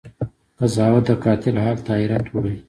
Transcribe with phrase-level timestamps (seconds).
[0.59, 2.55] قضاوت د قاتل حال ته حيرت وړی